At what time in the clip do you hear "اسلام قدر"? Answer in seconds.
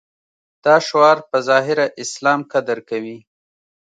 2.03-2.77